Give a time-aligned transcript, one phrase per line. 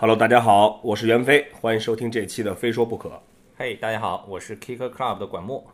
[0.00, 3.08] Hello，大家好，我是袁飞，欢迎收听这期的《非说不可》。
[3.56, 5.66] 嘿，大家好，我是 Kicker Club 的管木。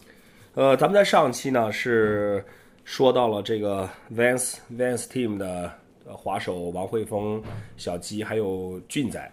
[0.54, 2.42] 呃，咱们在上期呢是
[2.84, 5.70] 说到了这个 Vans Vans Team 的
[6.06, 7.42] 滑手王慧峰、
[7.76, 9.30] 小鸡还有俊仔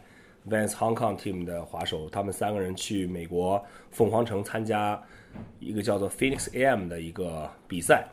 [0.49, 5.01] ，Vans Hong Kong Team 的滑手，他们三个人去美国凤凰城参加
[5.61, 8.05] 一个叫做 Phoenix AM 的一个比赛。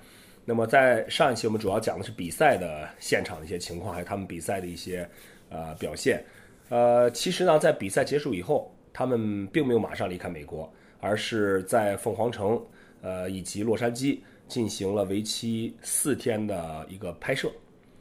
[0.45, 5.06] 那么在上一期我们主要讲的是比赛的现场的一些情况，还有他们比赛的一些
[5.48, 6.23] 呃表现。
[6.68, 12.60] 呃，其实呢，在比赛结束以后，他们并没有马上离开美国，而是在凤凰城
[13.00, 17.50] 呃以及洛杉矶进行了为期四天的一个拍摄。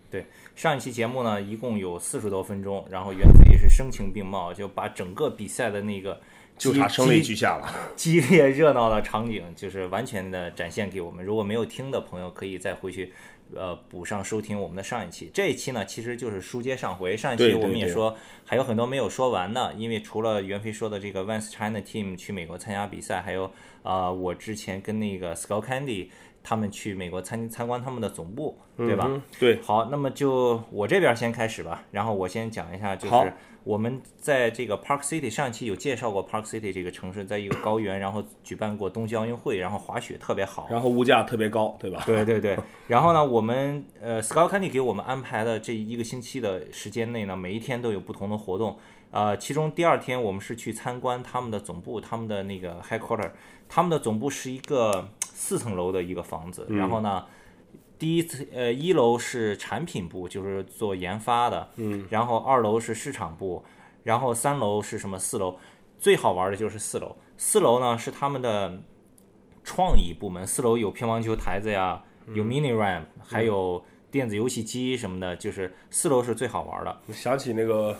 [0.09, 0.25] 对，
[0.55, 6.17] 上一期节目呢，一共有四十多分钟，然后袁飞也是声情并茂，就把整个比赛的那个
[6.57, 11.23] 就差声泪俱下了，激烈热闹的场景，就是完全的展现给我们。
[11.23, 13.11] 如果没有听的朋友，可以再回去，
[13.55, 15.29] 呃，补上收听我们的上一期。
[15.33, 17.15] 这一期呢，其实就是书接上回。
[17.15, 23.51] 上一期我们也说还有很多没有说完的，因为除了袁飞说的这个 Vans China Team 去美国参加比赛，还有
[23.83, 26.09] 啊，我之前跟那个 Skull Candy。
[26.43, 29.21] 他们去美国参参观他们的总部，对吧？
[29.37, 29.59] 对。
[29.63, 31.83] 好，那么就我这边先开始吧。
[31.91, 33.33] 然后我先讲一下，就是
[33.67, 42.01] 我们在这个 Park City 上期有介绍过 Park City 这个城市，在一个高原，然后举办过冬季奥运会，然后滑雪特别好，然后物价特别高，对吧？
[42.05, 42.57] 对对对。
[42.87, 48.77] 然后呢，我们呃 Scott Candy 给我们安排的这一个星期的时间内呢，每一天都有不同的活动。
[49.11, 53.31] 呃，其中第二天我们是去参观他们的总部，他们的那个 headquarter，
[53.67, 55.09] 他们的总部是一个。
[55.39, 57.23] 四层楼的一个房子，然后呢，
[57.99, 63.63] 第一次呃一楼是产品部，就是做研发的，嗯，然后二楼是市场部，
[64.03, 65.17] 然后三楼是什么？
[65.17, 65.57] 四楼
[65.97, 68.79] 最好玩的就是四楼，四楼呢是他们的
[69.63, 76.97] 创意部门，四楼有乒乓球台子呀，有 mini ramp，还有电子游戏机什么的，就是四楼是最好玩的。
[77.11, 77.97] 想起那个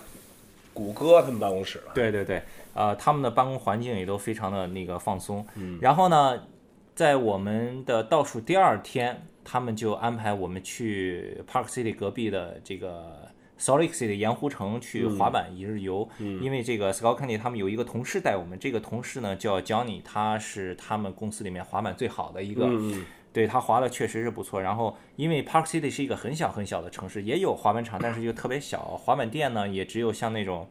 [0.74, 1.92] 谷歌他们办公室了。
[1.96, 6.40] 对对对，呃，他们的办公环境也都非常的那个放松，嗯，然后呢。
[6.98, 16.06] 在我们的倒数第二天，他们就安排我们去 Park City 隔壁的这个 Salt Lake City 盐湖城去滑板一日游。
[16.20, 22.68] 因为这个 Scott Candy 他们有一个同事带我们，这个同事呢叫 Johnny，他是他们公司里面滑板最好的一个，
[23.32, 24.62] 对他滑的确实是不错。
[24.62, 30.68] 然后因为 Park City 是一个很小很小的城市，也有滑板场，但是就特别小，滑板店呢也只有像那种。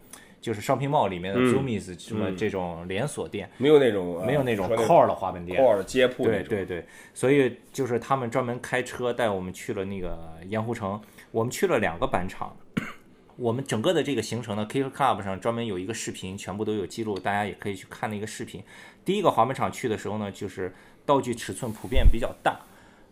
[0.46, 6.22] 就是商品帽里面的 Zoomies 什么这种连锁店，没有那种没有那种 core 的滑板店，core 街铺。
[6.22, 10.16] 对对对，所以就是他们专门开车带我们去了那个
[10.48, 11.02] 盐湖城，
[11.32, 12.56] 我们去了两个板场。
[13.34, 18.62] 我们整个的这个行程呢，Kicker Club 上专门有一个视频，全部都有记录，大家也可以去看那个视频。
[19.04, 20.72] 第一个滑板场去的时候呢，就是
[21.04, 22.56] 道具尺寸普遍比较大。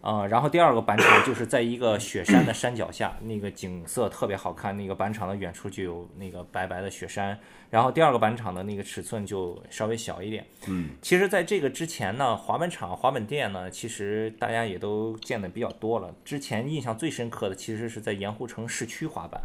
[0.04, 4.76] 呃，然后第二个板场就是在一个雪山的山脚下，那个景色特别好看。
[4.76, 7.38] 那个板场的远处就有那个白白的雪山。
[7.70, 10.44] 然后第二个板场的那个尺寸就稍微小一点。
[10.69, 16.14] 嗯，其实在这个之前呢，滑板场、滑板店呢，其实大家也都见的比较多了。
[16.22, 19.41] 之前印象最深刻的其实是在盐湖城市区滑板。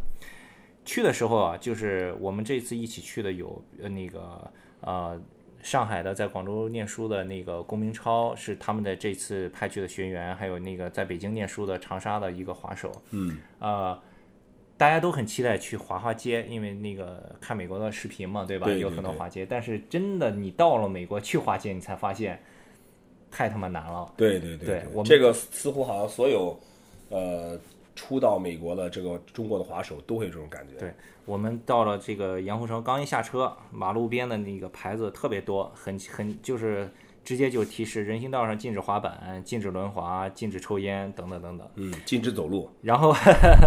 [0.84, 5.18] 去的时候啊，就是我们这次一起去的有呃那个呃。
[5.62, 12.92] 上海的，在广州念书的那个龚明超是他们的这次派去的学员，还有那个在北京念书的长沙的一个滑手。
[13.12, 14.00] 嗯，呃，
[14.78, 18.70] 大家都很期待去滑滑街，因为那个看美国的视频嘛，对吧？
[18.70, 22.42] 有很多滑街，但是真的你到了美国去滑街，你才发现
[23.30, 24.12] 太他妈难了。
[24.16, 26.58] 对对对，我们这个似乎好像所有
[27.10, 27.60] 呃
[28.00, 30.76] 初到美国的这个中国的滑手都会有这种感觉。
[30.78, 30.94] 对。
[31.26, 36.90] 我们到了这个盐湖城，刚一下车，马路边的那个牌子特别多，很很就是
[37.26, 41.70] 直接就提示人行道上禁止滑板、禁止轮滑、禁止抽烟等等等等。
[41.76, 42.70] 嗯，禁止走路。
[42.82, 43.14] 然后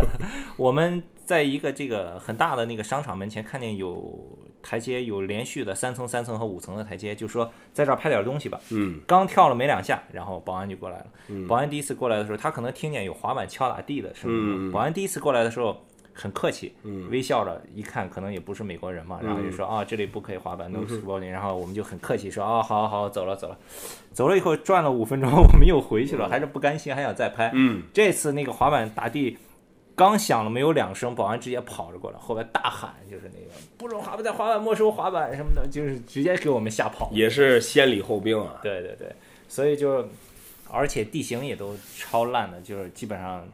[0.56, 4.19] 我们在一个这个很大的那个商场门前看见有
[4.62, 8.61] 台阶，有连续的三层、三层和五层的台阶，就说在这儿拍点东西吧。
[8.71, 9.00] 嗯。
[9.06, 11.06] 刚跳了没两下，然后保安就过来了。
[11.28, 11.47] 嗯。
[11.47, 14.69] 保安第一次过来的时候，他可能听见有滑板敲打地的声音。
[14.69, 14.73] 嗯。
[14.73, 15.76] 保安第一次过来的时候。
[16.14, 20.81] 很客气，嗯，微笑着，一看可能也不是美国人嘛，然后就说啊，这里不可以滑板，no。
[21.20, 23.56] 然后我们就很客气说啊，好好好，走了走了，
[24.12, 27.50] 走了以后转了五分钟， 我们又回去了，还是不甘心，还想再拍。
[27.55, 29.38] 嗯，这次那个滑板打地
[29.94, 37.11] 刚响了没有两声，保安直接跑着过来，后边大喊就是那个不准滑板，在滑板没收滑板什么的，就是直接给我们吓跑。
[37.12, 38.61] 也是先礼后兵啊。
[38.62, 39.12] 对对对，
[39.49, 40.09] 所以就
[40.71, 43.47] 而且地形也都超烂的，就是基本上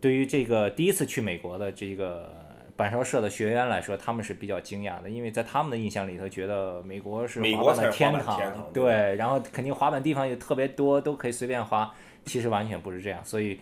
[0.00, 2.36] 对于这个第一次去美国的这个。
[2.78, 8.40] 板烧社的学员来说，他们是比较惊讶的，因为在他们的印象里头，觉得美国是滑板的天堂，
[8.72, 11.92] 对，然后肯定滑板地方也特别多，都可以随便滑。
[12.24, 13.58] 其实完全不是这样，所以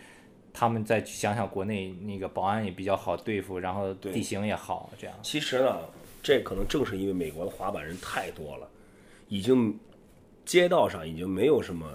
[0.59, 5.15] 他们再去想想国内那个保安也比较好对付，然后地形也好，这样。
[5.21, 5.77] 其实呢，
[6.23, 8.67] 这可能正是因为美国的滑板人太多了，
[9.27, 9.79] 已经
[10.45, 11.85] 街道上已经没有什么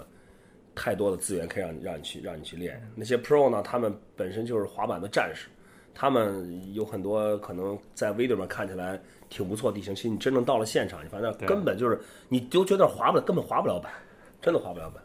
[0.73, 2.81] 太多的资源可以让你让你去让你去练。
[2.95, 5.49] 那些 pro 呢，他们本身就是滑板的战士，
[5.93, 8.97] 他们有很多可能在 video 上看起来
[9.29, 11.99] 挺不错的地形，其实你真正到了现场，你发现根本就是
[12.29, 13.91] 你都觉得滑不了，根本滑不了板，
[14.41, 15.03] 真的滑不了板。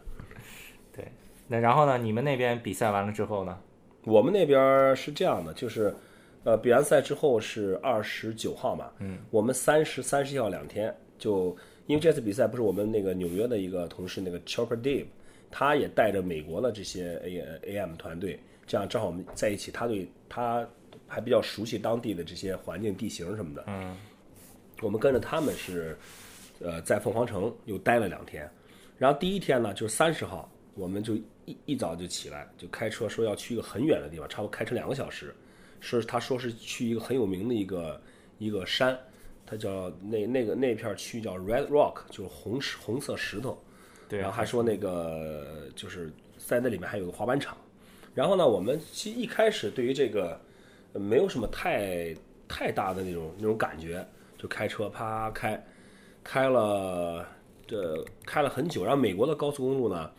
[1.49, 1.97] 对，那然后呢？
[1.97, 3.57] 你们那边比赛完了之后呢？
[4.05, 5.93] 我们那边是这样的，就是，
[6.43, 11.55] 呃，比完赛之后是二十九号嘛，嗯，我们三十三十一号两天就，
[11.85, 15.05] 因为这次比赛不是我们那个纽约的一个同事那个 Chopper Dave，
[15.51, 20.65] 他也带着美国的这些 A A M 团队，这样正好我们在一起，他对他
[21.07, 23.97] 还比较熟悉当地的这些环境地形什么的，嗯，
[24.81, 25.97] 我们跟着他们是，
[26.61, 28.49] 呃，在凤凰城又待了两天，
[28.97, 31.17] 然后第一天呢就是三十号，我们就
[31.49, 35.33] 一一早就起来，就开车说要去一个很远的地方，差不多开车两个小时，
[35.79, 37.99] 是他说是去一个很有名的一个
[38.37, 38.97] 一个山，
[39.45, 43.59] 它叫那那个那片区叫 Red Rock，就是红石红色石头，
[44.07, 44.19] 对。
[44.19, 47.57] 然后还说那个就是在那里面还有个滑板场，
[48.13, 50.39] 然后呢，我们其实一开始对于这个
[50.93, 52.15] 呃没有什么太
[52.47, 54.07] 太大的那种那种感觉，
[54.37, 55.65] 就开车啪开，
[56.23, 57.27] 开了
[57.65, 60.11] 这开了很久，然后美国的高速公路呢，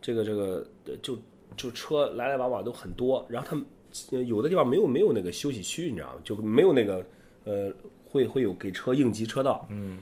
[0.00, 1.18] 这个这个呃就
[1.56, 3.64] 就车来来往往都很多，然后他们
[4.12, 6.20] 呃有的地方没有没有那个休息区，你知道吗？
[6.22, 7.04] 就没有那个
[7.44, 7.72] 呃
[8.06, 9.98] 会会有给车应急车道，嗯。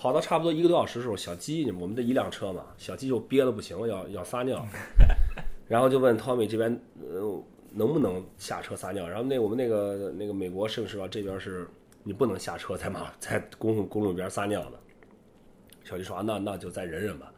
[0.00, 4.64] 跑到差不多一个多小时的时候，小鸡，我们的一辆车嘛，小鸡就憋得不行了，要要撒尿，
[5.66, 7.42] 然后就问 Tommy 这边呃
[7.72, 11.66] 能不能下车撒尿，然后那我们那个那个美国摄影师吧这边是
[12.04, 14.78] 你不能下车在马在公路公路边撒尿的，
[15.82, 17.32] 小鸡说啊那那就再忍忍吧，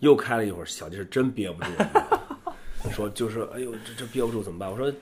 [0.00, 2.20] 又开了一会儿，小鸡是真憋不住了，
[2.92, 4.70] 说就是哎呦这这憋不住怎么办？
[4.70, 4.92] 我说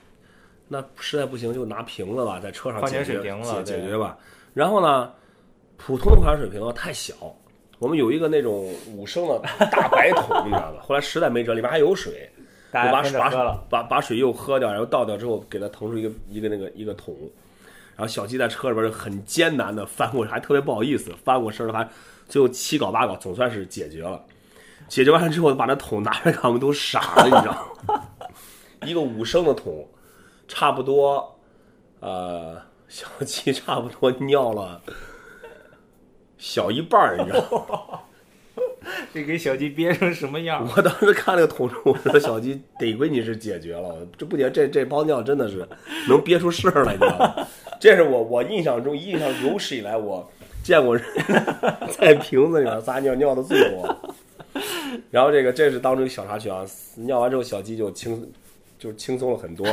[0.67, 4.17] 那实在不行就拿瓶子吧，在车上解决解解决吧。
[4.53, 5.11] 然后呢，
[5.77, 7.13] 普通的矿泉水瓶子太小，
[7.79, 9.39] 我们有一个那种五升的
[9.71, 10.81] 大白桶，你知道吧？
[10.83, 12.29] 后来实在没辙，里面还有水，
[12.73, 13.29] 我把水把
[13.69, 17.15] 把把水又喝掉，然后倒掉之后，给它腾出一个一个那个一个桶，
[17.95, 21.87] 然后小鸡在车里边就很艰难的翻过，还特别不好意思翻过身儿，还
[22.27, 24.21] 最后七搞八搞总算是解决了。
[24.87, 28.03] 解决完了之后，把那桶拿出来看，我们都傻了，你知道吗？
[28.85, 29.87] 一个五升的桶，
[30.47, 31.39] 差不多，
[31.99, 34.81] 呃，小鸡差不多尿了
[36.37, 37.99] 小一半儿，你知道吗？
[39.13, 40.67] 这给小鸡憋成什么样？
[40.75, 45.67] 我当时看那个桶中，我说小鸡得亏你是解决了，这不行，这这包尿真的是
[46.07, 47.47] 能憋出事儿来，你知道吗？
[47.79, 50.31] 这是我我印象中印象有史以来我
[50.63, 51.03] 见过人
[51.99, 54.13] 在瓶子里面撒尿尿的最多。
[55.11, 58.31] 然后这个这是当中一个小插曲啊，尿完之后小鸡就轻
[58.79, 59.65] 就轻松了很多，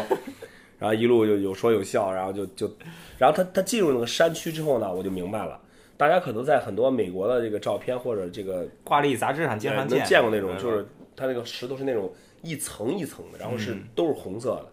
[0.78, 2.70] 然后一路就有说有笑，然后就就，
[3.18, 5.60] 然后他他进入那个山区之后呢，我就明白了。
[5.96, 10.84] 大家可能在很多美国的这个照片或者这个挂历杂志上经常能见过那种，嗯就是
[11.14, 12.12] 它那个石头是那种
[12.42, 14.66] 一层一层的，然后是都是红色的，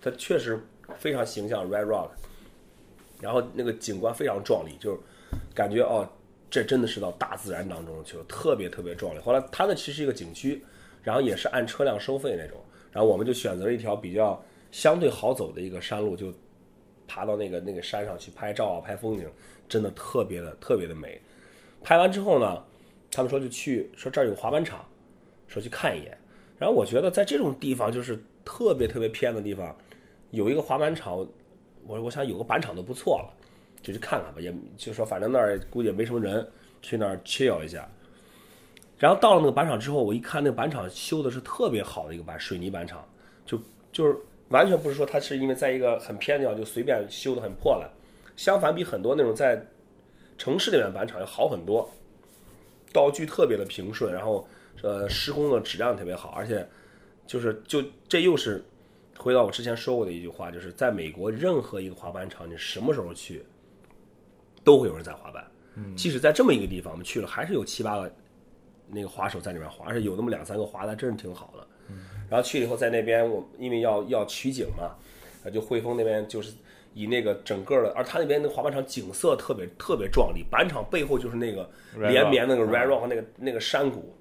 [0.00, 0.58] 它确实
[0.96, 2.10] 非常形象 Red Rock，
[3.20, 4.98] 然后那个景观非常壮丽，就是
[5.52, 6.08] 感觉哦，
[6.50, 9.18] 这真的是到大自然当中去了，特别特别壮丽。
[9.18, 10.62] 后来它呢其实是一个景区，
[11.02, 12.58] 然后也是按车辆收费那种，
[12.90, 16.32] 然后我们就选择了一条比较相对好走的一个山路，就
[17.06, 19.28] 爬到那个那个山上去拍照啊，拍风景，
[19.68, 21.20] 真的特别的特别的美。
[21.82, 22.64] 拍完之后呢，
[23.10, 24.84] 他们说就去说这儿有滑板场，
[25.46, 26.16] 说去看一眼。
[26.58, 29.76] 然后我觉得在这种地方就是特别特别偏的地方，
[30.30, 31.16] 有一个滑板场，
[31.86, 33.37] 我我想有个板场都不错了，
[33.82, 34.40] 就去看看吧。
[34.40, 36.46] 也就说反正那儿估计也没什么人，
[36.82, 37.88] 去那儿 chill 一下。
[38.98, 43.06] 然后到了那个板场之后，我一看那个板场修的是特别好的一个板水泥板场，
[43.46, 43.60] 就
[43.92, 44.16] 就是
[44.48, 47.88] 完全不是说它是因为在一个很偏的地方就随便修的很破烂，
[48.36, 49.64] 相反比很多那种在
[50.36, 51.88] 城市里面板场要好很多，
[52.92, 54.48] 道具特别的平顺，然后
[54.82, 56.66] 呃施工的质量特别好，而且
[57.26, 58.60] 就是就这又是
[59.16, 63.44] 回到我之前说过的一句话，就是在美国任何一个滑板场，你什么时候去
[64.64, 65.44] 都会有人在滑板，
[65.96, 68.12] 即使在这么一个地方，我们去了还是有七八个
[68.88, 71.66] 那个滑手在里面滑，而且有那么两三个滑的真是挺好的。
[72.28, 74.94] 然后去了以后，在那边我因为要要取景嘛，
[75.42, 76.52] 啊，就汇丰那边就是
[76.92, 84.14] 以那个整个的，而他那边那个滑板场景色特别特别壮丽，板场背后就是那个连绵那个 Red Rock 那个那个山谷。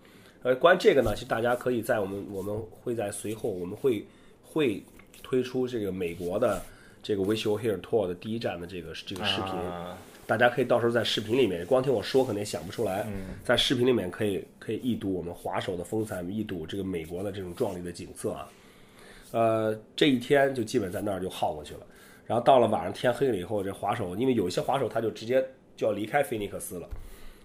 [0.44, 4.06] 呃，关于这个呢，其实大家可以在我们我们会在随后我们会
[4.42, 4.82] 会
[5.22, 6.62] 推出这个美国的
[7.04, 9.52] 这个 Wish You Here Tour 的第一站的这个这个视频。
[9.52, 13.08] 啊大家可以到时候在视频里面，光听我说可能也想不出来，
[13.46, 18.50] 在视频里面可以可以一睹我们滑手的风采，一睹这个美国的这种壮丽的景色啊。
[19.32, 21.80] 呃，这一天就基本在那儿就耗过去了。
[22.26, 25.42] 然后到了晚上天黑了以后，这滑手因为有一些滑手他就直接
[25.78, 26.90] 就要离开菲尼克斯了，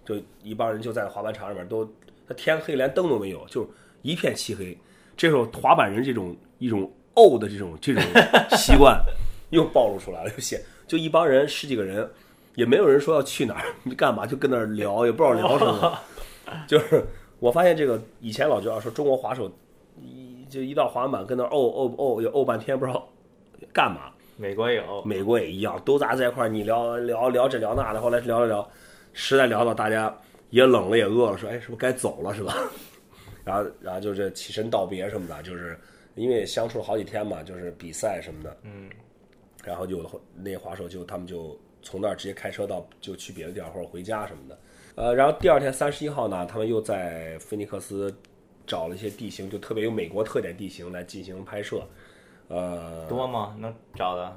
[0.05, 1.89] 就一帮人就在滑板场里面都，
[2.27, 3.65] 他天黑连灯都没有，就
[4.01, 4.77] 一片漆黑。
[5.15, 8.03] 这时候滑板人这种一种怄的这种这种
[8.57, 9.01] 习惯
[9.51, 12.09] 又暴露出来了，就写就一帮人十几个人，
[12.55, 15.99] 也没有人说要去哪儿，你 干嘛就跟那儿聊，也不知道 聊什么。
[16.67, 17.03] 就是
[17.39, 19.51] 我发现这个以前老觉得说中国滑手
[20.01, 23.07] 一就一到滑板跟那儿怄怄怄也怄半天，不知道
[23.73, 24.11] 干嘛。
[24.35, 28.67] 美国也有，美国也一样，都砸在一块儿，你聊聊聊这聊那的，后来聊了聊，
[29.13, 30.13] 实在聊到大家
[30.49, 32.55] 也冷了也饿了，说哎是不是该走了是吧？
[33.45, 35.77] 然后然后就这起身道别什么的，就是
[36.15, 38.89] 因为相处了好几天嘛，就是比赛什么的，嗯，
[39.63, 40.03] 然后就
[40.35, 44.57] 那滑手就他们就从那儿直接开车到就去别的地方或者回家什么的，
[44.95, 48.11] 呃，然后第二天三十一号呢，他们又在菲尼克斯
[48.65, 51.85] 找了一些地形，就特别有美国特点地形来进行拍摄，
[52.47, 53.55] 呃，多吗？
[53.59, 54.35] 能找的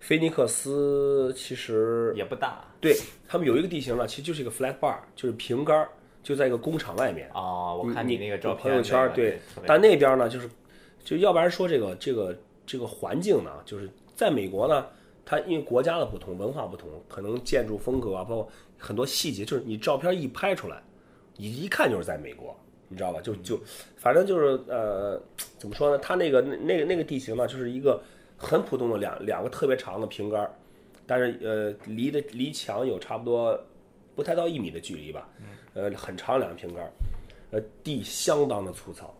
[0.00, 5.88] 菲尼克斯其实也不大对他们有一个地形呢，其实就是一个 flat bar，就是平杆儿，
[6.22, 7.28] 就在一个工厂外面。
[7.34, 10.48] 哦，我看你那个照片，朋友圈对对，但那边呢，就是
[11.02, 14.86] 就要不然说这个这个这个环境呢，就是在美国呢，
[15.28, 20.82] 它因为国家的不同，文化不同，可能建筑风格啊，包括很多细节，就是你照片一拍出来，
[21.36, 22.56] 你一看就是在美国，
[22.88, 23.20] 你知道吧？
[23.20, 23.60] 就就
[23.98, 25.20] 反正就是呃，
[25.58, 25.98] 怎么说呢？
[25.98, 28.02] 它那个那那个那个地形呢，就是一个
[28.38, 30.50] 很普通的两两个特别长的平杆儿，
[31.06, 33.62] 但是呃，离的离墙有差不多
[34.16, 35.28] 不太到一米的距离吧，
[35.74, 36.90] 呃，很长两个平杆儿，
[37.50, 39.14] 呃，地相当的粗糙，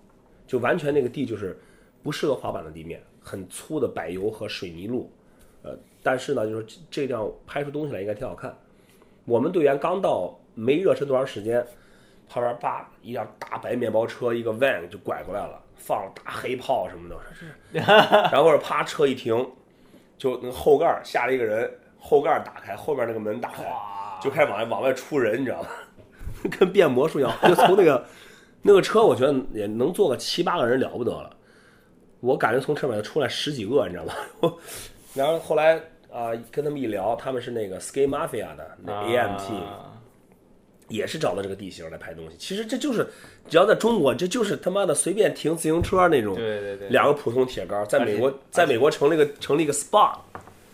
[0.47, 1.55] 就完全那个地就是
[2.03, 5.13] 不适合滑板的地面，很粗的柏油和水泥路，
[5.63, 5.77] 呃，
[6.09, 8.57] 但是呢，就是这这地方拍出东西来应该挺好看。
[9.27, 11.63] 我们队员刚到没热身多长时间，
[12.31, 17.17] 旁边叭一辆大白面包车，一个 van 就拐过来了，放了大黑炮什么的，
[18.33, 19.47] 然后是啪车一停，
[20.17, 23.71] 就那个后盖儿下来一个人，后盖儿打开，后面那个门打开，
[24.23, 25.69] 就开始往外往外出人，你知道吗？
[26.59, 28.03] 跟变魔术一样，就从那个
[28.63, 31.37] 那个车，我觉得也能坐个七八个人了不得了。
[32.21, 34.55] 我感觉从车里面出来十几个，你知道吗？
[35.15, 39.95] 然后后来啊、跟他们一聊，他们是那个 Sky Mafia 的那 AMT，、啊
[40.89, 42.37] 也是找到这个地形来拍东西。
[42.39, 43.07] 其实这就是，
[43.47, 50.17] 只要在中国，这就是他妈的随便停自行车那种，对对对，两个普通铁杆，在美国，在美国成立一个成立一个 SPA，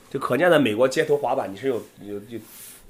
[0.09, 2.39] 就可见在美国街头滑板你是有有有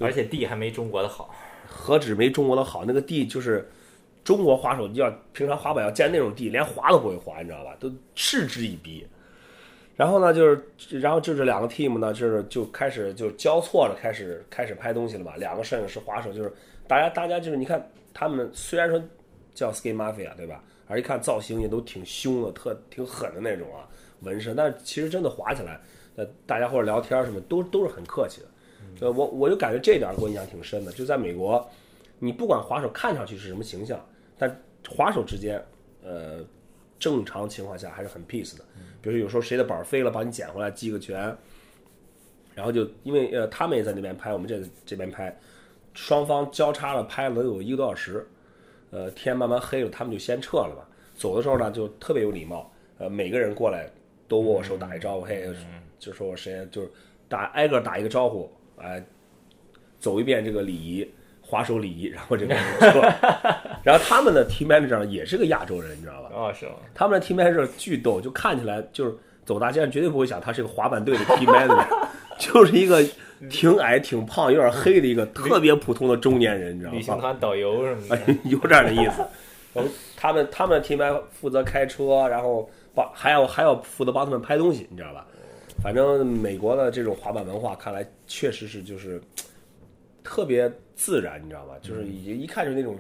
[0.01, 1.35] 而且地还没中国的好。
[1.67, 3.67] 何止没中国的好，那个地就是
[4.23, 7.75] 中国滑手要平常滑板要见那种地，连滑都不会滑，你知道吧？
[7.81, 9.07] 都嗤之以鼻。
[9.97, 15.37] 然后呢，就是，然后就这两个 team 呢，就是就开始就交错着开始开始拍东西了嘛。
[15.37, 16.53] 两个摄影师、滑手，就是
[16.89, 19.01] 大家大家就是你看他们虽然说
[19.55, 20.63] 叫 Ski Mafia 对吧？
[20.87, 23.89] 而一看造型也都挺凶的，特挺狠的那种啊，
[24.21, 24.57] 纹身。
[24.57, 25.81] 但是其实真的滑起来，
[26.17, 28.47] 呃，大家或者聊天什么都都是很客气的。
[29.01, 30.93] 呃，我我就感觉这点儿给我印象挺深的。
[30.93, 31.67] 就在美国，
[32.19, 34.05] 你不管滑手看上去是什么形象，
[34.37, 35.65] 但滑手之间，
[36.03, 36.45] 呃，
[36.99, 38.65] 正常情况下还是很 peace 的。
[39.05, 41.37] 比如有时候谁的板儿飞了，帮你捡回来击个拳，
[42.55, 45.39] 然后就因为呃他们也在那边拍，我们这这边拍，
[45.93, 48.27] 双方交叉了拍了能有一个多小时，
[48.91, 50.89] 呃天慢慢黑了，他们就先撤了吧。
[51.15, 53.91] 走的时候呢就特别有礼貌，呃每个人过来
[54.27, 55.47] 都握握手打一招呼，嘿，
[55.99, 56.91] 就说我谁就是
[57.29, 59.05] 打挨个打一个招呼，哎、
[60.01, 61.07] 走一遍这个礼仪。
[61.47, 63.01] 滑手礼仪，然后这个撤，
[63.85, 66.31] 然后他们的 team manager 也是个亚洲人，你知道吧？
[66.33, 66.73] 哦，是吗？
[66.95, 71.87] 他们的 team manager 巨逗，就看起来就是走大街上绝对不会想他是个滑板队的 team manager，
[72.39, 73.05] 就是一个
[73.51, 77.21] 挺矮、挺胖、有点黑的一个特别普通的中年人，你知道旅行吗？
[77.21, 78.17] 团导游什么的。
[78.17, 79.23] 哎， 有点那意思。
[79.75, 85.27] 然后他们他们的 team 还负责开车，然后帮还要还要负责帮他们拍东西，你知道吧？
[85.83, 89.21] 反正美国的这种滑板文化，看来确实是就是
[90.25, 91.79] 特别自然，你知道吧？
[91.81, 92.99] 就是已经一看就是那种，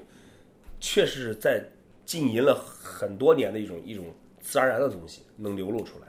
[0.78, 1.64] 确实是在
[2.04, 4.04] 浸淫了很多年的一种一种
[4.40, 6.06] 自然而然的东西，能流露出来。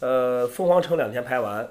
[0.00, 1.66] 呃，凤凰城两天拍完，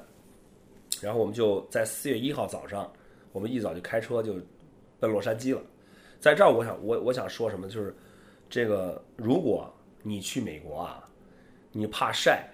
[1.01, 2.91] 然后我们就在四月一号早上，
[3.31, 4.35] 我们一早就开车就
[4.99, 5.61] 奔洛杉矶了。
[6.19, 7.95] 在这儿，我想我我想说什么，就是
[8.49, 9.71] 这个，如果
[10.01, 11.07] 你去美国啊，
[11.71, 12.49] 你怕晒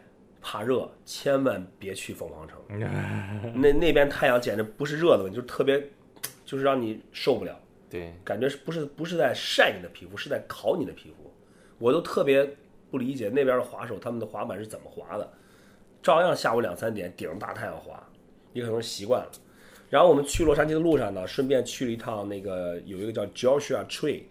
[0.50, 2.58] 怕热，千万别去凤凰城。
[3.54, 5.78] 那那边太阳简直不是热的问题，就是特别，
[6.46, 11.30] 就是让你受不了，对，感觉是不是不是在晒你的皮肤，是在烤你的皮肤。
[11.80, 12.50] 我都特别
[12.90, 15.30] 不理解那边的滑手他们的滑板是怎么滑的，
[16.02, 18.02] 照样下午两三点顶着大太阳滑，
[18.54, 19.30] 也可能是习惯了。
[19.90, 24.22] 然后我们去洛杉矶的路上呢，顺便去了一趟那个有一个叫 Joshua Tree，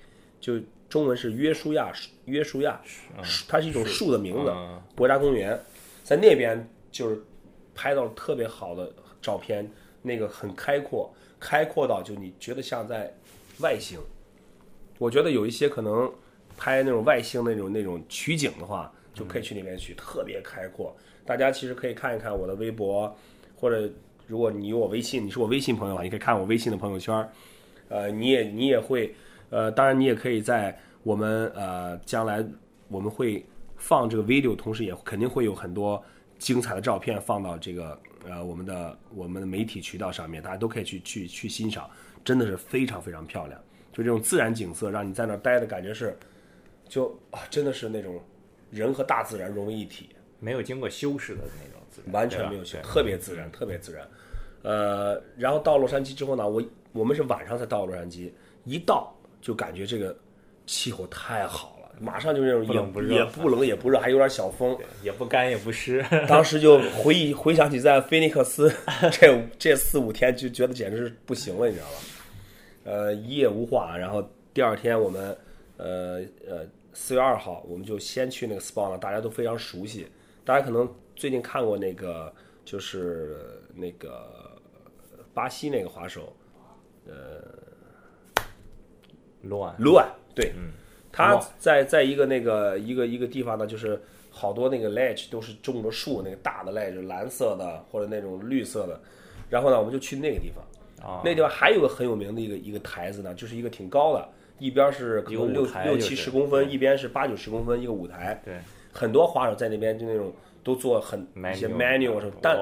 [0.41, 0.59] 就
[0.89, 1.93] 中文是约书亚
[2.25, 2.81] 约书亚，
[3.47, 4.51] 它是一种树的名字。
[4.51, 5.61] 嗯国家公园，
[6.07, 7.21] 在那边就是
[7.75, 9.69] 拍到了特别好的照片，
[10.03, 13.13] 那个很开阔，开阔到就你觉得像在
[13.59, 13.99] 外星。
[14.99, 16.09] 我觉得有一些可能
[16.57, 20.97] 拍那种外星那种那种取景的话，就可以去那边去，特别开阔。
[21.25, 23.13] 大家其实可以看一看我的微博，
[23.57, 23.91] 或者
[24.29, 27.29] 如果你有我微信，你是我微信朋友的话，你可以看我微信的朋友圈。
[27.89, 29.13] 呃，你也你也会，
[29.51, 32.47] 呃，当然你也可以在我们呃将来
[32.87, 33.45] 我们会
[33.87, 36.03] 放这个 video，同时也肯定会有很多
[36.39, 37.97] 精彩的照片放到这个
[38.29, 41.89] 呃我们的我们的媒体渠道上面，大家都可以去去去欣赏，
[42.25, 43.61] 真的是非常非常漂亮。
[43.93, 46.19] 就这种自然景色，让你在那儿待的感觉是，
[46.89, 48.21] 就啊，真的是那种
[48.73, 50.09] 人和大自然融为一体。
[50.41, 54.09] 没有经过修饰的那种自然，完全没有修，对吧特别自然，特别自然。
[54.63, 58.33] 呃，然后到洛杉矶之后呢，我我们是晚上才到洛杉矶，
[58.65, 60.19] 一到就感觉这个
[60.67, 64.77] 气候太好了，马上就那种也不热也不冷也不热，还有点小风。
[65.03, 68.73] 也不干也不湿， 当时就回忆回想起在菲尼克斯
[69.13, 71.93] 这这四五天，就觉得简直是不行了，你知道吧？
[72.85, 75.37] 呃，一夜无话，然后第二天我们
[75.77, 80.07] 呃呃四月二号，我们就先去那个 SPA 了，大家都非常熟悉。
[80.45, 82.33] 大家可能最近看过那个，
[82.65, 83.37] 就是
[83.75, 84.57] 那个
[85.35, 86.33] 巴西那个滑手
[89.43, 90.71] 乱卢安，对，嗯
[91.11, 94.01] 他在在一个那个一个一个地方呢，就是
[94.31, 99.01] 好多那个 ledge 都是种着树，那个大的 ledge 蓝色的或者那种绿色的，
[99.49, 100.63] 然后呢，我们就去那个地方。
[101.03, 104.29] 啊，那地方还有个很有名的一个一个台子呢，就是一个挺高的，
[104.59, 108.41] 一边是可能六六七十公分，一边是八九十公分一个舞台。
[108.45, 108.55] 对
[108.93, 110.33] 很多滑手在那边就那种
[110.65, 112.59] 都做很一些 manual 什么，但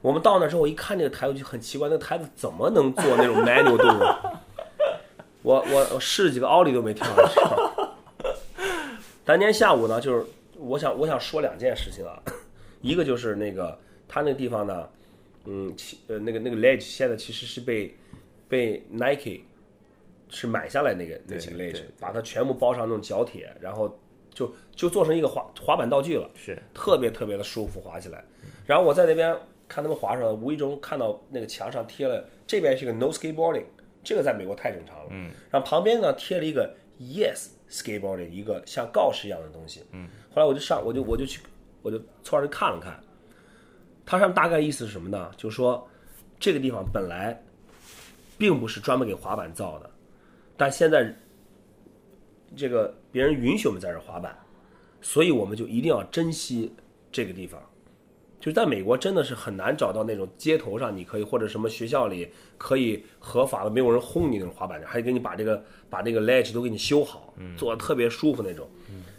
[0.00, 4.18] 我们到那之后，我一看那个台，子就很奇怪，那个台子怎么能做那种 manual 动作？
[5.44, 7.38] 我我我试几个奥利都没跳上去。
[9.26, 10.24] 当天下午呢，就是
[10.56, 12.18] 我想我想说两件事情啊，
[12.80, 14.88] 一个就是那个他那个地方呢，
[15.44, 17.94] 嗯，其呃那个那个 ledge 现在其实是被
[18.48, 19.42] 被 Nike
[20.30, 23.98] 是买下来那个那几个对 ledge，把它全部包上那种角铁，然后
[24.32, 26.26] 就就做成一个滑滑板道具了。
[26.34, 28.24] 是特别特别的舒服，滑起来。
[28.64, 29.36] 然后我在那边
[29.68, 33.64] 看他们滑的时候，无意中看到那个墙上贴了，这边是个 No Skateboarding，
[34.04, 35.06] 这个在美国太正常了。
[35.10, 35.30] 嗯。
[35.50, 39.82] 然后旁边呢贴了一个 Yes Skateboarding，一个像告示一样的东西。
[39.92, 40.08] 嗯。
[40.34, 41.40] 后来我就上，我就我就去，
[41.82, 43.02] 我就凑上去看了看。
[44.06, 45.30] 它上面大概意思是什么呢？
[45.36, 45.88] 就是说
[46.38, 47.42] 这个地方本来
[48.36, 49.90] 并不是专门给滑板造的，
[50.56, 51.14] 但现在
[52.54, 54.36] 这个别人允许我们在这滑板，
[55.00, 56.70] 所以我们就一定要珍惜
[57.10, 57.62] 这个地方。
[58.44, 62.28] 就是在美国，真的是很难找到那种街头上你可以或者什么学校里
[62.58, 68.68] 可以合法的没有人轰你那种滑板车，还给你把这个把这个 ledge 都给你修好，做的特别舒服那种。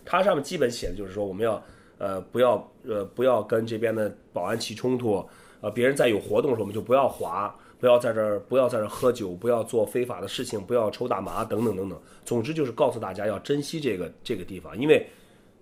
[0.06, 1.60] 它上面基本写的就是说我们要
[1.98, 5.28] 呃不要呃不要跟这边的保安起冲突，
[5.60, 12.00] 呃别人在有活动的时候我们就不要滑，不要在这儿不要在这儿喝酒，不要做非法的事情，不要抽大麻等等等等。
[12.24, 15.04] 总之就是告诉大家要珍惜这个这个地方，因为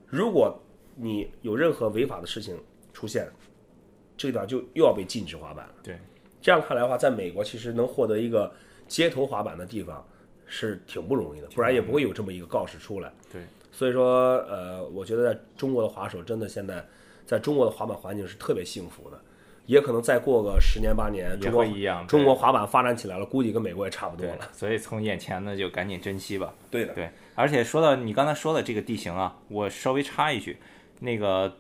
[0.05, 0.53] 如果
[0.97, 2.59] 你有任何违法的事情
[2.91, 3.25] 出现，
[4.17, 5.73] 这个地方就又要被禁止滑板了。
[5.83, 5.97] 对
[6.41, 8.51] 这样看来的话，在美国其实能获得一个
[8.87, 10.05] 街头滑板的地方
[10.45, 13.11] 是挺不容易的，不然也不会有这么一个告示出来。
[13.31, 16.85] 对所以说，呃，我觉得在中国的滑手真的现在
[17.25, 19.19] 在中国的滑板环境是特别幸福的，
[19.65, 26.53] 也可能再过个十年八年，也中国会一样中国滑板发展起来了，估计跟美国也差不多对了。，所以从眼前呢就赶紧珍惜吧。
[26.69, 30.57] 对的，对，而且说到你刚才说的这个地形啊，我稍微插一句，
[30.99, 31.51] 那个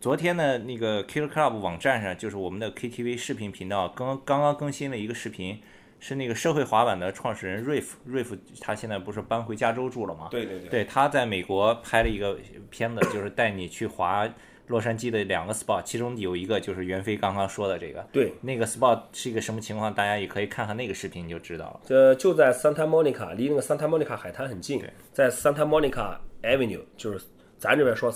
[0.00, 5.60] 昨天呢那个 Killer Club 网站上，就是我们的 KTV 视频频道刚刚刚更新了一个视频，
[5.98, 10.28] 是那个社会滑板的创始人 Riff，Riff 他现在不是搬回加州住了吗？
[10.30, 12.38] 对对对，对，他在美国拍了一个
[12.70, 14.28] 片子，就是带你去滑
[14.68, 21.80] 洛杉矶的两个 spot，其中有一个就是袁飞刚刚说的这个，对，那个 spot 是一个什么情况，大家也可以看看那个视频就知道了。
[21.84, 24.80] 这就在 Santa Monica，离那个 Santa Monica 海滩很近，
[25.12, 27.24] 在 Santa Monica Avenue，就是
[27.58, 28.12] 咱这边说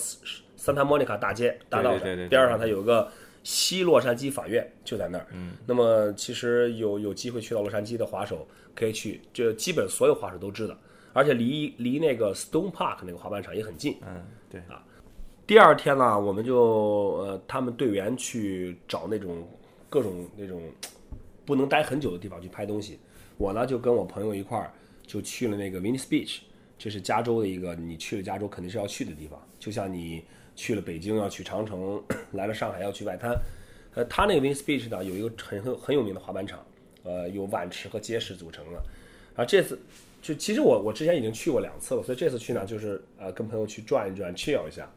[0.62, 3.11] Santa Monica 大街大道上边上，它有个
[3.42, 5.27] 西洛杉矶法院，就在那儿。
[5.33, 10.79] 嗯，那么其实有有机会去到洛杉矶的滑手可以去，这基本所有滑手都知道，
[11.12, 13.96] 而且离离那个 Stone Park 那个滑板场也很近。
[14.07, 14.85] 嗯，对啊，
[15.48, 16.61] 第二天呢，我们就
[17.18, 19.44] 呃，他们队员去找那种
[19.90, 20.62] 各种那种
[21.44, 23.01] 不能待很久的地方去拍东西。
[23.37, 24.72] 我呢就跟我朋友一块儿
[25.05, 26.38] 就去了那个 Venice Beach，
[26.79, 30.22] 这是加州的一个你去了加州肯定是要去的地方，就像你
[30.62, 32.01] 去了北京要去长城，
[32.35, 33.37] 来了上海要去外滩。
[33.94, 36.64] 呃，他那个 Venice Beach 呢有一个很很很有名的滑板场，
[37.03, 38.81] 呃，有碗池和街石组成的。
[39.35, 39.77] 啊这次
[40.22, 44.88] 就其实我我之前已经去过两次了，所以这次去呢就是呃跟朋友去转一转，chill 一下。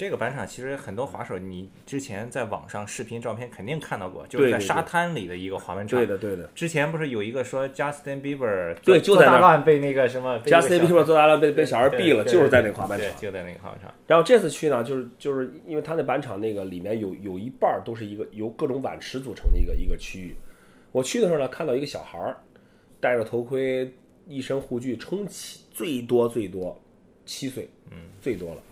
[0.00, 5.98] 这个板场其实很多滑手，你之前在网上视频、照片肯定看到过，就是在沙滩里的一个滑板场。
[5.98, 6.48] 对的，对的。
[6.54, 13.08] 之前不是有一个说 Justin Bieber 对就在那儿被那个什么 Justin Bieber 做大了被被小孩对毙了，就是在那个滑板场。
[13.20, 13.92] 就在那个滑板场。
[14.06, 20.34] 然后这次去呢，就是就是因为他那板场那个里面有有一半儿都是一个由各种碗池组成的一个一个区域。
[20.92, 22.34] 我去的时候呢，看到一个小孩儿
[23.00, 23.92] 戴着头盔，
[24.26, 26.74] 一身护具，冲七最多最多
[27.26, 28.62] 七岁，嗯，最多了。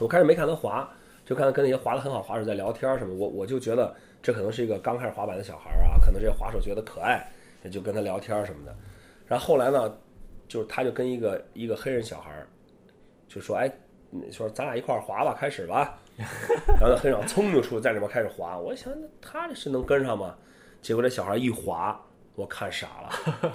[0.00, 0.88] 我开始没看他滑，
[1.24, 7.26] 就看他跟那些滑的很好滑手在聊天什么，我我就觉得这可能是一个刚开始滑板的小孩啊，可能这些滑手觉得可爱，
[7.70, 8.74] 就跟他聊天什么的。
[9.26, 9.94] 然后后来呢，
[10.46, 12.44] 就是他就跟一个一个黑人小孩
[13.28, 13.70] 就说：“哎，
[14.10, 15.98] 你说咱俩一块儿滑吧，开始吧。
[16.66, 20.34] ”然后那黑人噌就出在里边开始滑，我想那他这是能跟上吗？
[20.80, 22.00] 结果这小孩一滑，
[22.34, 23.52] 我看傻了，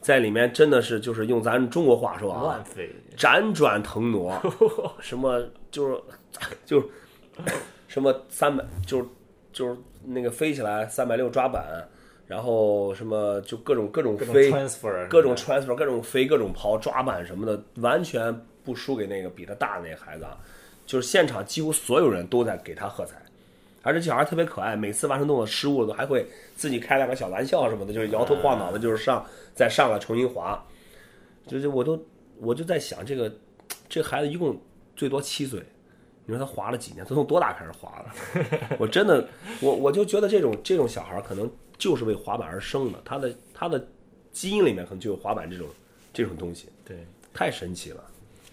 [0.00, 4.32] 在里面真的是就是用咱中国话说啊乱，飞，辗转腾挪，
[5.00, 6.00] 什么就是
[6.64, 6.86] 就是
[7.88, 9.04] 什么三百就是
[9.52, 11.88] 就是那个飞起来三百六抓板，
[12.26, 14.50] 然后什么就各种各种飞
[15.08, 18.34] 各种 transfer，各种飞，各种抛，抓板什么的，完全
[18.64, 20.36] 不输给那个比他大的那个孩子啊。
[20.86, 23.16] 就是现场几乎所有人都在给他喝彩，
[23.82, 30.62] 而且小孩特别可爱，每次完成动作失误了都还会自己开两个小玩笑什么的，就是摇头晃脑的，就是上再上来重新滑。
[31.46, 31.98] 就是我都
[32.38, 33.32] 我就在想，这个
[33.88, 34.60] 这孩子一共
[34.94, 35.62] 最多七岁，
[36.26, 37.04] 你说他滑了几年？
[37.04, 38.76] 他从多大开始滑的？
[38.78, 39.26] 我真的，
[39.60, 43.86] 我我就觉得这种这种小孩可能就是为滑板而生的，他的他的
[44.32, 45.66] 基因里面可能就有滑板这种
[46.12, 46.96] 这种东西，对。
[47.34, 48.02] 太神奇了。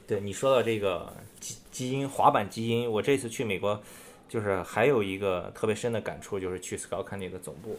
[0.05, 3.81] 对你说到这个基基因滑板基因，我这次去美国，
[4.27, 7.77] 就是还有一个特别深的感触，就是去 Skullcandy 的总部。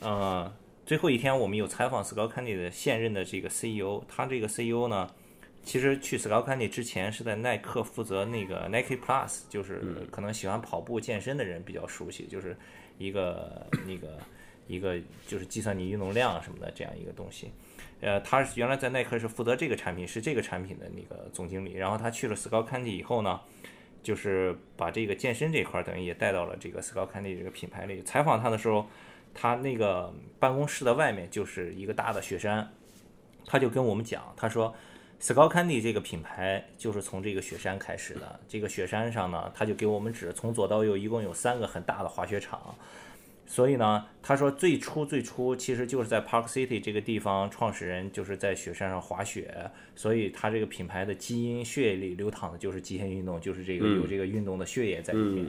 [0.00, 0.52] 呃，
[0.84, 5.10] 最后一天我们有采访 Skullcandy 的现任的这个 CEO，他这个 CEO 呢，
[5.64, 12.56] 其实去 Skullcandy 之前是在耐克负责那个 Nike Plus，就是可能喜欢跑步健身的人比较熟悉，就是
[12.98, 14.18] 一个那个
[14.68, 17.50] 一个就是计算你运动量什么的这样一个东西。
[18.02, 21.72] 呃，他原来在耐克是负责这个产品，是这个产品的那个总经理。
[21.72, 23.40] 然后他去了 Skullcandy 以后呢，
[24.06, 28.00] 就是把这个健身这块等于也带到了这个 Skolcandy 这个品牌里。
[28.02, 28.86] 采访他的时候，
[29.34, 32.72] 他那个办公室的外面就是一个大的雪山，
[33.44, 34.72] 他就跟我们讲，他说
[35.20, 38.38] Skullcandy 这个品牌就是从这个雪山开始的。
[38.46, 42.76] 这个雪山上呢，他就给我们指，从左到右一共有三个很大的滑雪场。
[43.46, 55.46] 所以呢，他说最初最初其实就是在 Park City 这个地方，创始人就是在雪山上滑雪，所以他这个品牌的基因血液里流淌的就是极限运动，就是这个有这个运动的血液在里面。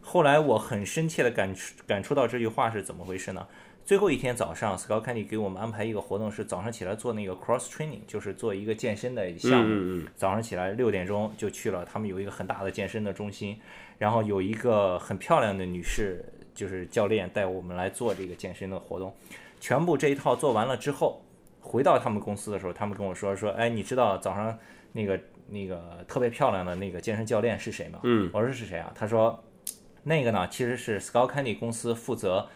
[0.00, 3.46] 后来我很深切的感触感触到这句话是怎么回事呢？
[3.84, 10.04] 最后一天早上，Skullcandy 给我们安排一个活动，是早上起来做那个 cross training，就是做一个健身的项目。
[10.14, 13.58] 早上起来六点钟就去了，他们有一个很大的健身的中心，
[13.98, 19.14] 然后有一个很漂亮的女士，就是教练带我们来做这个健身的活动。
[19.60, 21.22] 全部这一套做完了之后，
[21.60, 24.58] 回到他们公司的时候，他们跟我说说，哎，你知道早上
[24.92, 28.00] 那个那个特别漂亮的那个健身教练是谁吗？
[28.02, 28.92] 嗯，我说是谁啊？
[28.94, 29.42] 他说
[30.02, 32.48] 那个呢其实是 Skullcandy 公司负责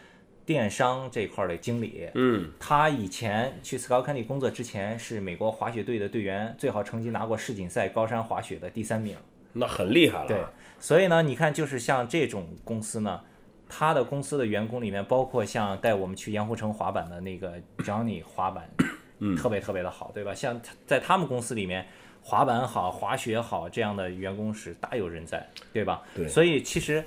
[0.44, 2.08] 电商这块儿的经理。
[2.14, 9.16] 嗯他以前去 Skullcandy 工作之前是美国滑雪队的队员，最好成绩拿过世锦赛高山滑雪的第三名。
[9.52, 10.28] 那很厉害了。
[10.28, 10.44] 对，
[10.78, 13.20] 所以呢，你看，就是像这种公司呢，
[13.68, 18.68] 他的公司的员工里面，包括像带我们去盐湖城滑板的那个 Johnny 滑板，
[19.18, 20.34] 嗯，特别特别的好，对吧？
[20.34, 21.86] 像在他们公司里面，
[22.22, 26.02] 滑板好、滑雪好这样的员工是大有人在，对吧？
[26.14, 27.04] 对所以其实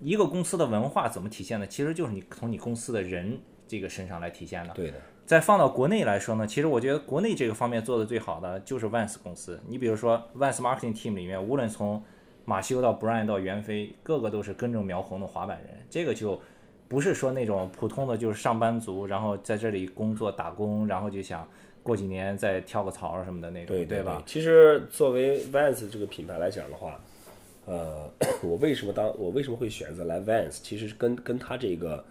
[0.00, 1.66] 一个公司的文化怎么体现呢？
[1.66, 4.72] 其实就是你从你公司的人这个身上来体现的。
[4.72, 9.60] 对的，再放到国内来说呢，其实我觉得国内这个方面做的最好的就是 Vans 公司。
[9.68, 12.02] 你比如说 Vans Marketing Team 里面，无论从
[12.50, 15.68] 马修到 Brian 到袁飞，个个都是根正苗红的滑板人。
[15.88, 16.36] 这个就
[16.88, 21.48] 不是说那种普通的就是上班族，然后在这里工作打工，然后就想
[21.80, 24.20] 过几年再跳个槽什么的那种，对对吧？？
[24.26, 27.00] 其实作为 Vans 这个品牌来讲的话，
[27.66, 28.10] 呃，
[28.42, 32.04] 我为什么当我为什么会选择来 Vans，其实跟跟他这个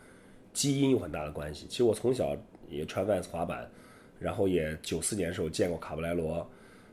[0.54, 1.68] 基因有很大的关系。
[1.68, 2.34] 其实我从小
[2.70, 3.70] 也穿 Vans 滑板，
[4.18, 6.50] 然后也九四年的时候见过卡布莱罗，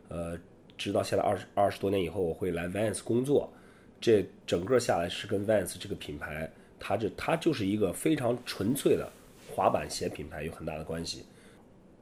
[0.08, 0.36] 呃，
[0.76, 3.52] 直到现在二十二十多年以后，我会来 Vans 工作，
[4.00, 9.08] 这整个下来是跟 Vans 这个品牌，它这它就是一个非常纯粹的
[9.54, 11.24] 滑板鞋品牌有很大的关系。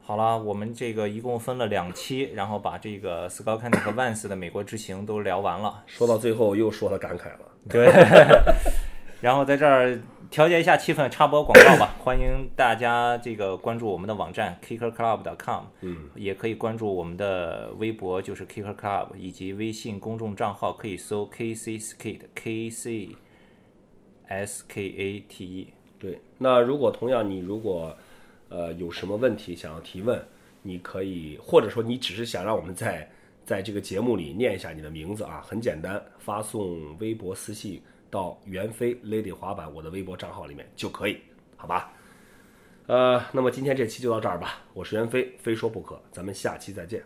[0.00, 5.82] 好了，我们这个一共分了两期，然后把这个 Skullcandy 和 Vans 的美国之行都聊完了。
[5.86, 7.38] 说到最后又说了感慨了。
[7.70, 7.86] 对，
[9.22, 9.98] 然后在这儿
[10.34, 11.94] 调节一下气氛，插播广告吧。
[12.02, 23.10] 欢迎大家这个关注我们的网站 kickerclub.com，嗯，也可以关注我们的微博，就是 Kicker Club，以及微信公众账号，可以搜 KC Skate K C
[24.26, 25.68] S K A T E。
[26.00, 27.96] 对，那如果同样你如果
[28.48, 30.20] 呃有什么问题想要提问，
[30.62, 33.08] 你可以或者说你只是想让我们在
[33.44, 37.80] 在这个节目里念一下你的名字啊，很简单，发送微博私信
[38.14, 41.18] 到袁飞 Lady 滑板我的微博账号里面就可以，
[41.56, 41.92] 好吧？
[42.86, 47.02] 呃，那么今天这期就到这儿吧，我是袁飞，非说不可，咱们下期再见。